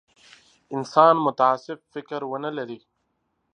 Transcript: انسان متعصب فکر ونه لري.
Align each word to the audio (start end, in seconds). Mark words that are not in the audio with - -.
انسان 0.75 1.15
متعصب 1.27 1.77
فکر 1.93 2.19
ونه 2.31 2.49
لري. 2.57 2.79